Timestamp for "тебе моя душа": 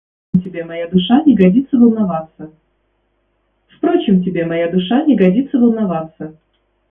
0.49-1.21